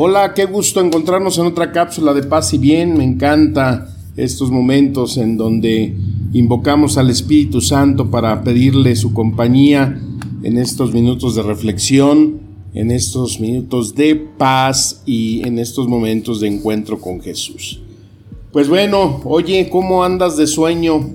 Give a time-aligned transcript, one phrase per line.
[0.00, 2.96] Hola, qué gusto encontrarnos en otra cápsula de paz y bien.
[2.96, 5.92] Me encanta estos momentos en donde
[6.32, 10.00] invocamos al Espíritu Santo para pedirle su compañía
[10.44, 12.38] en estos minutos de reflexión,
[12.74, 17.80] en estos minutos de paz y en estos momentos de encuentro con Jesús.
[18.52, 21.10] Pues bueno, oye, ¿cómo andas de sueño?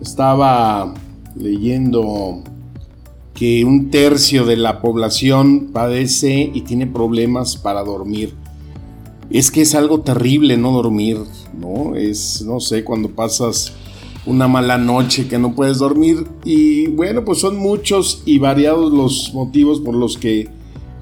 [0.00, 0.94] Estaba
[1.34, 2.44] leyendo
[3.42, 8.34] que un tercio de la población padece y tiene problemas para dormir
[9.30, 11.18] es que es algo terrible no dormir,
[11.58, 11.96] ¿no?
[11.96, 13.72] Es, no sé, cuando pasas
[14.26, 19.34] una mala noche que no puedes dormir y bueno, pues son muchos y variados los
[19.34, 20.48] motivos por los que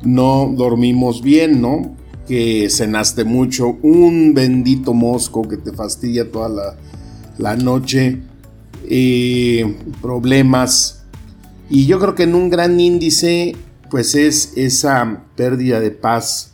[0.03, 1.95] no dormimos bien, ¿no?
[2.27, 6.75] Que cenaste mucho, un bendito mosco que te fastidia toda
[7.37, 8.23] la, noche,
[8.89, 11.00] eh, problemas
[11.71, 13.55] y yo creo que en un gran índice
[13.91, 16.51] pues es esa pérdida de paz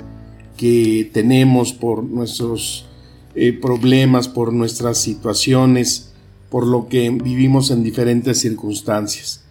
[0.57, 2.87] que tenemos por nuestros
[3.35, 6.13] eh, problemas, por nuestras situaciones,
[6.51, 9.45] por lo que vivimos en diferentes circunstancias.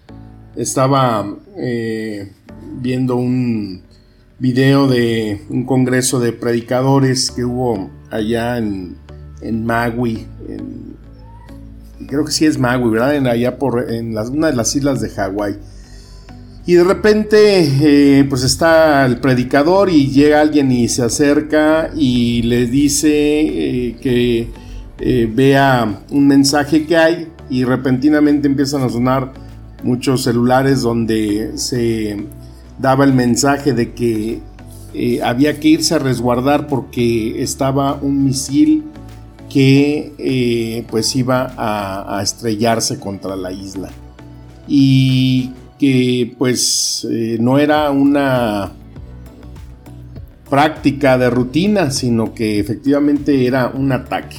[0.56, 2.32] Estaba eh,
[2.82, 3.84] viendo un
[4.40, 8.98] video de un congreso de predicadores que hubo allá en,
[9.42, 10.26] en Maui,
[12.08, 13.16] creo que sí es Maui, ¿verdad?
[13.16, 15.58] En, allá por en una de las islas de Hawái.
[16.68, 22.42] Y de repente, eh, pues está el predicador y llega alguien y se acerca y
[22.42, 24.50] le dice eh, que
[25.00, 29.32] eh, vea un mensaje que hay y repentinamente empiezan a sonar
[29.84, 32.26] muchos celulares donde se
[32.80, 34.40] daba el mensaje de que
[35.24, 38.86] había que irse a resguardar porque estaba un misil
[39.50, 43.90] que pues iba a, a estrellarse contra la isla.
[44.68, 48.72] Y que pues eh, no era una
[50.50, 54.38] práctica de rutina, sino que efectivamente era un ataque.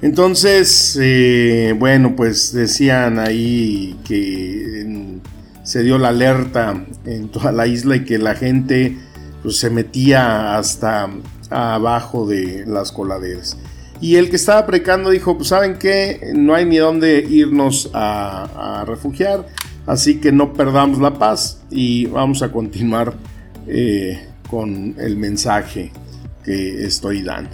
[0.00, 5.18] Entonces, eh, bueno, pues decían ahí que
[5.62, 8.98] se dio la alerta en toda la isla y que la gente
[9.42, 11.08] pues, se metía hasta
[11.50, 13.56] abajo de las coladeras.
[14.04, 18.80] Y el que estaba precando dijo, pues saben que no hay ni dónde irnos a,
[18.80, 19.46] a refugiar,
[19.86, 23.14] Así que no perdamos la paz y vamos a continuar
[23.66, 25.92] eh, con el mensaje
[26.42, 27.50] que estoy dando.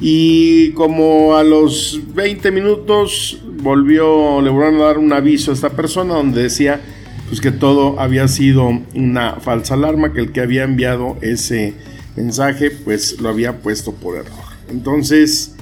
[0.00, 5.70] Y como a los 20 minutos volvió, le volvieron a dar un aviso a esta
[5.70, 6.80] persona donde decía
[7.28, 11.74] pues que todo había sido una falsa alarma, que el que había enviado ese
[12.16, 14.48] mensaje pues lo había puesto por error.
[14.68, 15.54] Entonces,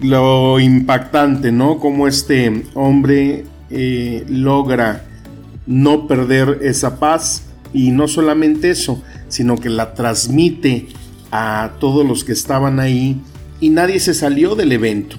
[0.00, 1.78] lo impactante, ¿no?
[1.78, 5.04] Como este hombre eh, logra
[5.66, 10.88] no perder esa paz y no solamente eso, sino que la transmite
[11.30, 13.20] a todos los que estaban ahí
[13.60, 15.16] y nadie se salió del evento.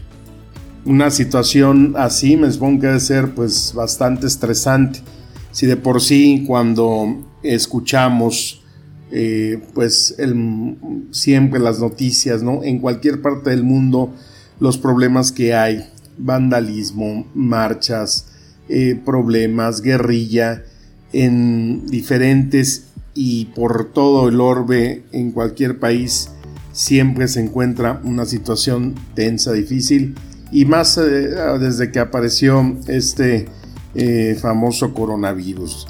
[0.85, 4.99] Una situación así me supongo que debe ser pues bastante estresante.
[5.51, 8.61] Si de por sí cuando escuchamos
[9.11, 10.15] eh, pues
[11.11, 12.63] siempre las noticias, ¿no?
[12.63, 14.13] En cualquier parte del mundo
[14.59, 18.27] los problemas que hay, vandalismo, marchas,
[18.69, 20.63] eh, problemas, guerrilla
[21.13, 26.29] en diferentes y por todo el orbe en cualquier país
[26.71, 30.15] siempre se encuentra una situación tensa, difícil
[30.51, 31.29] y más eh,
[31.59, 33.47] desde que apareció este
[33.93, 35.87] eh, famoso coronavirus.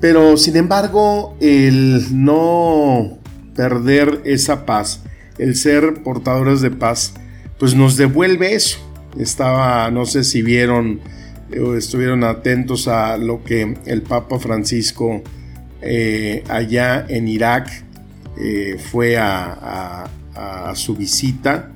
[0.00, 3.18] Pero sin embargo, el no
[3.54, 5.00] perder esa paz,
[5.38, 7.14] el ser portadores de paz,
[7.58, 8.78] pues nos devuelve eso.
[9.18, 11.00] Estaba, no sé si vieron
[11.76, 15.22] estuvieron atentos a lo que el Papa Francisco
[15.82, 17.68] eh, allá en Irak
[18.40, 20.10] eh, fue a,
[20.74, 21.70] su visita,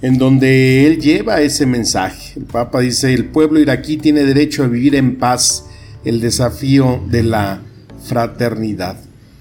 [0.00, 2.38] en donde él lleva ese mensaje.
[2.38, 5.66] El Papa dice, el pueblo iraquí tiene derecho a vivir en paz,
[6.04, 7.60] el desafío de la
[8.04, 8.96] fraternidad.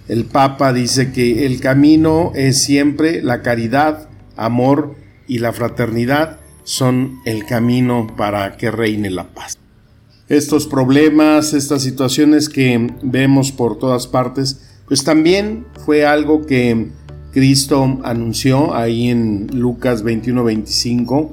[0.08, 4.96] El Papa dice que el camino es siempre la caridad, amor
[5.28, 9.58] y la fraternidad son el camino para que reine la paz
[10.30, 16.90] estos problemas, estas situaciones que vemos por todas partes, pues también fue algo que
[17.32, 21.30] Cristo anunció ahí en Lucas 21-25.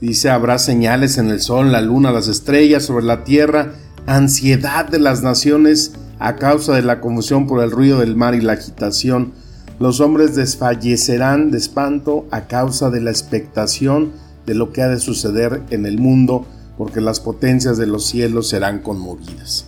[0.00, 3.74] Dice, habrá señales en el sol, la luna, las estrellas, sobre la tierra,
[4.06, 8.40] ansiedad de las naciones a causa de la confusión por el ruido del mar y
[8.40, 9.32] la agitación.
[9.78, 14.12] Los hombres desfallecerán de espanto a causa de la expectación
[14.46, 16.46] de lo que ha de suceder en el mundo,
[16.78, 19.66] porque las potencias de los cielos serán conmovidas.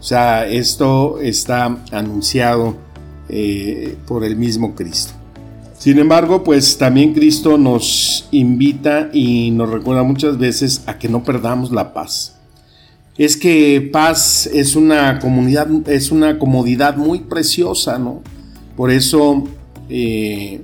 [0.00, 2.76] O sea, esto está anunciado
[3.28, 5.12] eh, por el mismo Cristo.
[5.78, 11.22] Sin embargo, pues también Cristo nos invita y nos recuerda muchas veces a que no
[11.22, 12.36] perdamos la paz.
[13.16, 18.22] Es que paz es una comunidad, es una comodidad muy preciosa, ¿no?
[18.76, 19.44] Por eso
[19.88, 20.62] eh,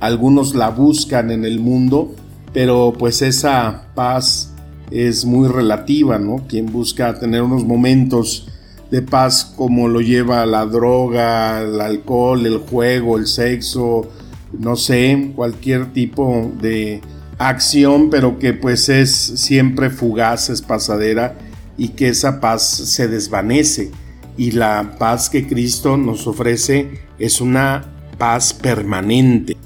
[0.00, 2.14] algunos la buscan en el mundo,
[2.52, 4.52] pero pues esa paz
[4.90, 6.44] es muy relativa, ¿no?
[6.48, 8.48] Quien busca tener unos momentos
[8.90, 14.08] de paz como lo lleva la droga, el alcohol, el juego, el sexo,
[14.58, 17.00] no sé, cualquier tipo de
[17.38, 21.36] acción, pero que pues es siempre fugaz, es pasadera
[21.76, 23.90] y que esa paz se desvanece.
[24.38, 27.84] Y la paz que Cristo nos ofrece es una
[28.18, 29.56] paz permanente.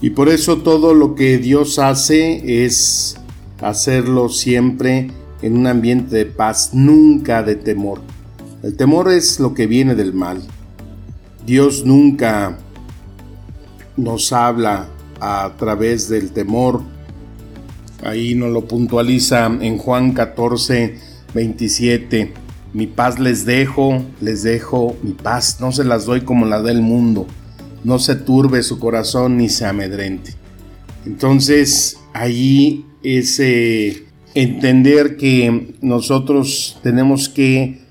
[0.00, 3.16] Y por eso todo lo que Dios hace es
[3.60, 5.10] hacerlo siempre
[5.42, 8.00] en un ambiente de paz, nunca de temor.
[8.62, 10.42] El temor es lo que viene del mal.
[11.44, 12.58] Dios nunca
[13.96, 14.88] nos habla
[15.20, 16.82] a través del temor.
[18.04, 20.98] Ahí nos lo puntualiza en Juan 14,
[21.34, 22.41] 27.
[22.74, 26.80] Mi paz les dejo, les dejo mi paz, no se las doy como la del
[26.80, 27.26] mundo.
[27.84, 30.34] No se turbe su corazón ni se amedrente.
[31.04, 33.40] Entonces, ahí es
[34.34, 37.82] entender que nosotros tenemos que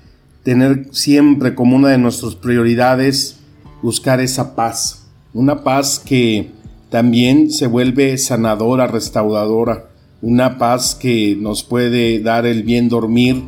[0.42, 3.36] tener siempre como una de nuestras prioridades
[3.82, 5.06] buscar esa paz.
[5.34, 6.50] Una paz que
[6.90, 9.88] también se vuelve sanadora, restauradora.
[10.20, 13.42] Una paz que nos puede dar el bien dormir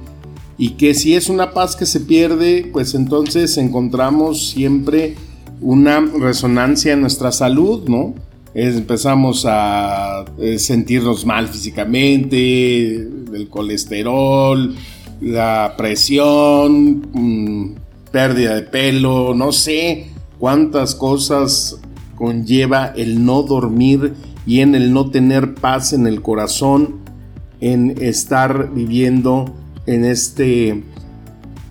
[0.57, 5.17] y que si es una paz que se pierde, pues entonces encontramos siempre
[5.61, 8.15] una resonancia en nuestra salud, ¿no?
[8.55, 14.75] empezamos a eh, sentirnos mal físicamente, el colesterol,
[15.21, 17.75] la presión, mm,
[18.13, 20.07] pérdida de pelo, no sé
[20.39, 21.81] cuántas cosas
[22.15, 24.15] conlleva el no dormir
[24.47, 27.01] y en el no tener paz en el corazón,
[27.61, 29.53] en estar viviendo
[29.87, 30.83] en este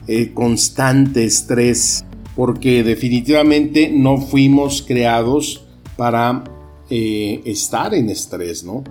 [0.07, 2.05] eh, constante estrés,
[2.35, 5.65] porque definitivamente no fuimos creados
[5.95, 6.43] para
[6.89, 8.83] eh, estar en estrés, ¿no?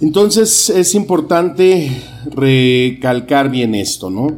[0.00, 1.90] Entonces es importante
[2.30, 4.28] recalcar bien esto, ¿no?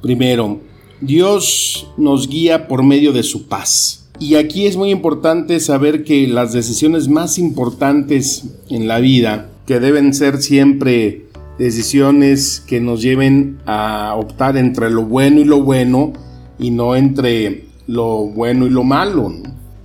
[0.00, 0.60] Primero,
[1.00, 4.10] Dios nos guía por medio de su paz.
[4.20, 9.80] Y aquí es muy importante saber que las decisiones más importantes en la vida, que
[9.80, 11.26] deben ser siempre
[11.62, 16.12] decisiones que nos lleven a optar entre lo bueno y lo bueno
[16.58, 19.32] y no entre lo bueno y lo malo.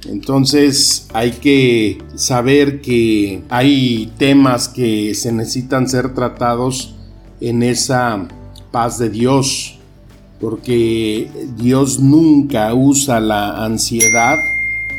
[0.08, 6.96] Entonces hay que saber que hay temas que se necesitan ser tratados
[7.42, 8.28] en esa
[8.72, 9.78] paz de Dios,
[10.42, 14.38] porque Dios nunca usa la ansiedad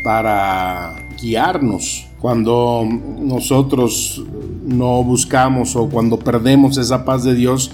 [0.05, 2.08] para guiarnos.
[2.21, 2.85] Cuando
[3.21, 4.25] nosotros
[4.65, 7.71] no buscamos o cuando perdemos esa paz de Dios,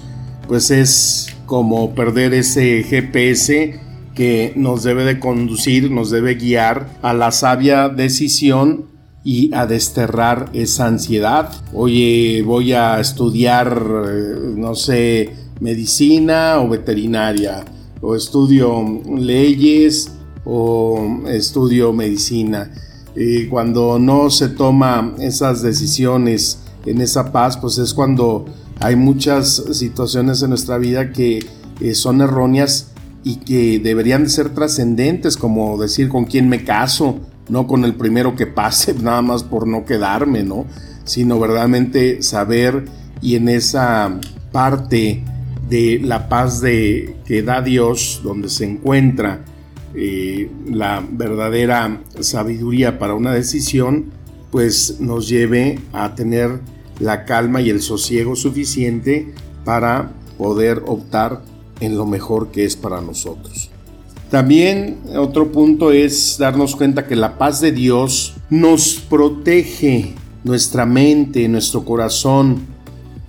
[0.46, 3.80] pues es como perder ese GPS
[4.14, 8.86] que nos debe de conducir, nos debe guiar a la sabia decisión
[9.24, 11.50] y a desterrar esa ansiedad.
[11.72, 17.64] Oye, voy a estudiar, eh, no sé, medicina o veterinaria,
[18.00, 18.84] o estudio
[19.16, 20.12] leyes
[20.44, 22.70] o estudio medicina.
[23.16, 28.46] Y cuando no se toma esas decisiones en esa paz, pues es cuando
[28.80, 31.46] hay muchas situaciones en nuestra vida que
[31.80, 32.92] eh, son erróneas
[33.22, 37.94] y que deberían de ser trascendentes, como decir con quién me caso, no con el
[37.94, 40.66] primero que pase, nada más por no quedarme, ¿no?
[41.04, 42.84] Sino verdaderamente saber
[43.22, 44.18] y en esa
[44.52, 45.24] parte
[45.68, 49.44] de la paz que da Dios, donde se encuentra
[49.94, 54.06] la verdadera sabiduría para una decisión,
[54.50, 56.60] pues nos lleve a tener
[57.00, 59.32] la calma y el sosiego suficiente
[59.64, 61.42] para poder optar
[61.80, 63.70] en lo mejor que es para nosotros.
[64.30, 71.48] También otro punto es darnos cuenta que la paz de Dios nos protege nuestra mente,
[71.48, 72.66] nuestro corazón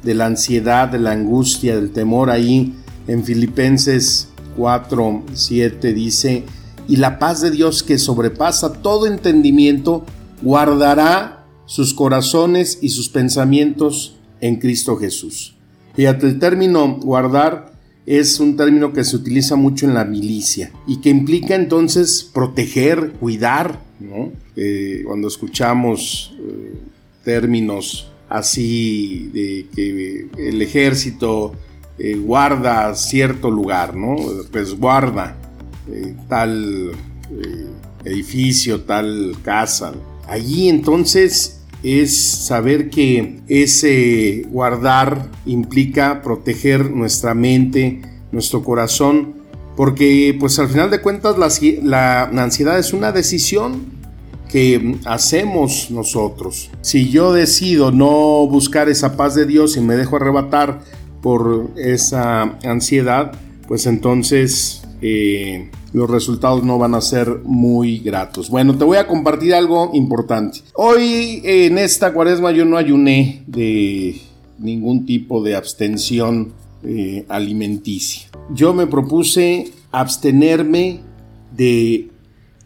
[0.03, 2.29] de la ansiedad, de la angustia, del temor.
[2.29, 2.73] Ahí
[3.07, 6.43] en Filipenses 4, 7 dice
[6.87, 10.05] y la paz de Dios que sobrepasa todo entendimiento
[10.41, 15.55] guardará sus corazones y sus pensamientos en Cristo Jesús.
[15.95, 17.73] Fíjate, el término guardar
[18.05, 23.13] es un término que se utiliza mucho en la milicia y que implica entonces proteger,
[23.13, 23.83] cuidar.
[24.55, 26.73] Eh, cuando escuchamos eh,
[27.23, 31.53] términos así de que el ejército
[31.97, 34.15] eh, guarda cierto lugar, ¿no?
[34.51, 35.37] Pues guarda
[36.27, 36.91] tal
[38.03, 39.93] edificio, tal casa.
[40.27, 49.35] Allí entonces es saber que ese guardar implica proteger nuestra mente, nuestro corazón,
[49.75, 51.37] porque pues al final de cuentas
[51.83, 53.93] la, ansiedad es una decisión
[54.49, 56.71] que hacemos nosotros.
[56.81, 60.81] Si yo decido no buscar esa paz de Dios y me dejo arrebatar
[61.25, 63.31] por esa ansiedad,
[63.67, 68.51] pues entonces eh, los resultados no van a ser muy gratos.
[68.51, 70.59] Bueno, te voy a compartir algo importante.
[70.75, 74.21] Hoy en esta cuaresma yo no ayuné de
[74.59, 76.53] ningún tipo de abstención
[76.83, 78.29] eh, alimenticia.
[78.53, 80.99] Yo me propuse abstenerme
[81.57, 82.11] de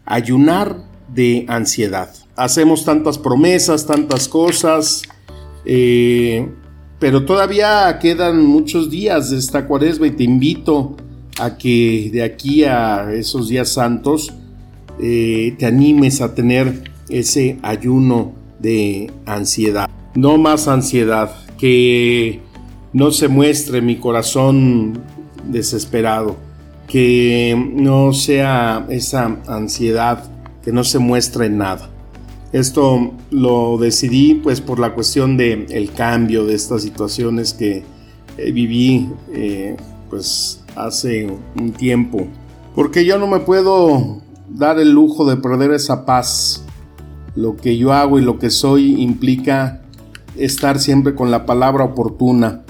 [0.04, 2.12] ayunar de ansiedad.
[2.36, 5.00] Hacemos tantas promesas, tantas cosas,
[5.64, 6.46] eh,
[7.00, 10.96] pero todavía quedan muchos días de esta cuaresma y te invito
[11.40, 14.32] a que de aquí a esos días santos
[15.00, 19.88] eh, te animes a tener ese ayuno de ansiedad.
[20.14, 22.40] No más ansiedad, que
[22.92, 25.00] no se muestre mi corazón
[25.48, 26.36] desesperado,
[26.86, 30.30] que no sea esa ansiedad
[30.62, 31.89] que no se muestre nada.
[32.52, 37.84] Esto lo decidí pues por la cuestión de el cambio de estas situaciones que
[38.36, 39.76] eh, viví eh,
[40.08, 41.28] pues hace
[41.58, 42.26] un tiempo.
[42.74, 46.64] Porque yo no me puedo dar el lujo de perder esa paz.
[47.36, 49.82] Lo que yo hago y lo que soy implica
[50.36, 52.62] estar siempre con la palabra oportuna,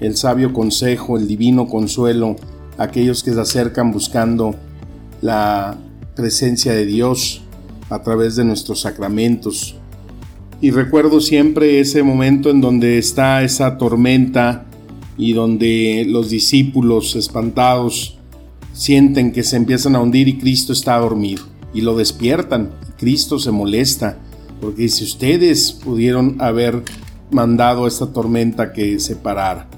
[0.00, 2.36] el sabio consejo, el divino consuelo,
[2.76, 4.54] aquellos que se acercan buscando
[5.22, 5.78] la
[6.14, 7.43] presencia de Dios
[7.94, 9.76] a través de nuestros sacramentos.
[10.60, 14.66] Y recuerdo siempre ese momento en donde está esa tormenta
[15.16, 18.18] y donde los discípulos espantados
[18.72, 22.70] sienten que se empiezan a hundir y Cristo está dormido y lo despiertan.
[22.98, 24.18] Cristo se molesta
[24.60, 26.82] porque si ustedes pudieron haber
[27.30, 29.68] mandado esta tormenta que se parara.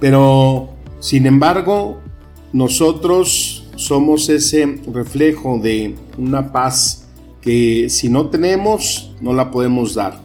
[0.00, 1.98] Pero, sin embargo,
[2.52, 7.07] nosotros somos ese reflejo de una paz
[7.40, 10.20] que si no tenemos, no la podemos dar.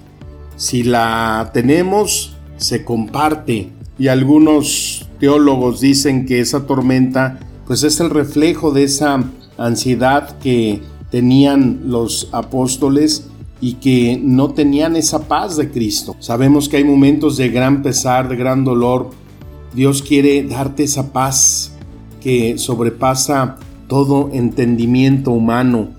[0.56, 8.10] Si la tenemos, se comparte y algunos teólogos dicen que esa tormenta pues es el
[8.10, 9.24] reflejo de esa
[9.58, 13.28] ansiedad que tenían los apóstoles
[13.62, 16.16] y que no tenían esa paz de Cristo.
[16.20, 19.12] Sabemos que hay momentos de gran pesar, de gran dolor.
[19.74, 21.74] Dios quiere darte esa paz
[22.20, 25.90] que sobrepasa todo entendimiento humano,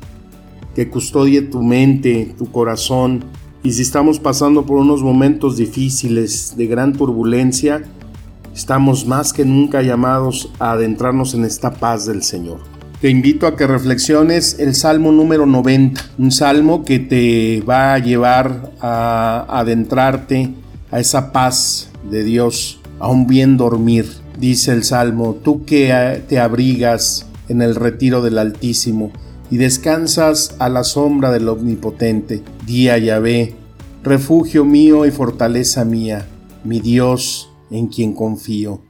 [0.75, 3.25] que custodie tu mente, tu corazón,
[3.63, 7.83] y si estamos pasando por unos momentos difíciles de gran turbulencia,
[8.55, 12.59] estamos más que nunca llamados a adentrarnos en esta paz del Señor.
[13.01, 17.99] Te invito a que reflexiones el Salmo número 90, un salmo que te va a
[17.99, 20.53] llevar a adentrarte
[20.91, 24.07] a esa paz de Dios, a un bien dormir.
[24.39, 29.11] Dice el Salmo, tú que te abrigas en el retiro del Altísimo,
[29.51, 32.43] y descansas a la sombra del Omnipotente.
[32.67, 33.55] Día Yahvé,
[34.03, 36.27] refugio mío y fortaleza mía,
[36.65, 38.83] mi Dios en quien confío.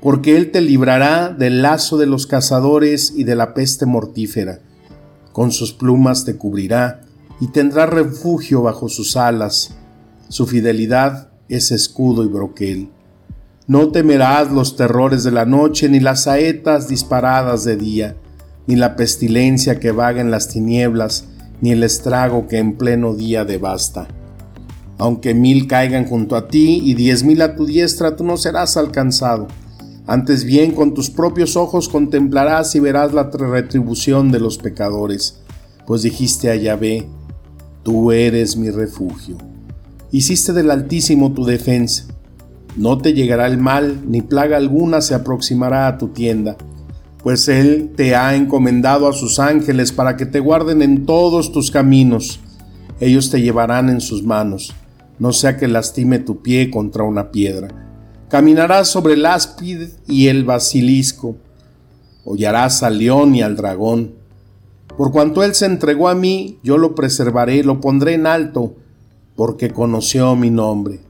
[0.00, 4.60] Porque Él te librará del lazo de los cazadores y de la peste mortífera.
[5.32, 7.00] Con sus plumas te cubrirá
[7.40, 9.74] y tendrás refugio bajo sus alas.
[10.28, 12.90] Su fidelidad es escudo y broquel.
[13.66, 18.16] No temerás los terrores de la noche, ni las saetas disparadas de día
[18.68, 21.24] ni la pestilencia que vaga en las tinieblas,
[21.62, 24.06] ni el estrago que en pleno día devasta.
[24.98, 28.76] Aunque mil caigan junto a ti y diez mil a tu diestra, tú no serás
[28.76, 29.48] alcanzado.
[30.06, 35.40] Antes bien con tus propios ojos contemplarás y verás la retribución de los pecadores,
[35.86, 37.08] pues dijiste a Yahvé,
[37.82, 39.38] tú eres mi refugio.
[40.12, 42.04] Hiciste del Altísimo tu defensa.
[42.76, 46.58] No te llegará el mal, ni plaga alguna se aproximará a tu tienda
[47.22, 51.70] pues Él te ha encomendado a sus ángeles para que te guarden en todos tus
[51.70, 52.40] caminos.
[53.00, 54.74] Ellos te llevarán en sus manos,
[55.18, 57.68] no sea que lastime tu pie contra una piedra.
[58.28, 61.36] Caminarás sobre el áspid y el basilisco,
[62.24, 64.14] hollarás al león y al dragón.
[64.96, 68.74] Por cuanto Él se entregó a mí, yo lo preservaré, lo pondré en alto,
[69.34, 71.00] porque conoció mi nombre.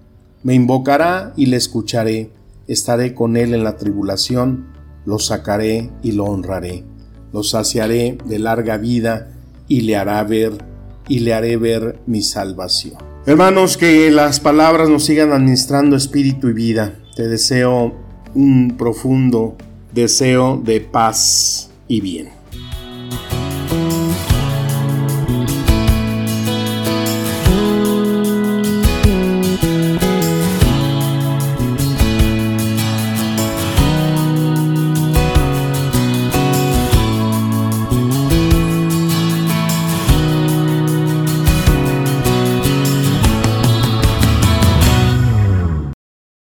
[0.42, 2.30] Me invocará y le escucharé,
[2.66, 4.77] estaré con Él en la tribulación,
[5.08, 6.84] lo sacaré y lo honraré,
[7.32, 9.30] lo saciaré de larga vida
[9.66, 10.52] y le hará ver
[11.08, 12.98] y le haré ver mi salvación.
[13.24, 16.98] Hermanos, que las palabras nos sigan administrando espíritu y vida.
[17.16, 17.94] Te deseo
[18.34, 19.56] un profundo
[19.94, 22.28] deseo de paz y bien.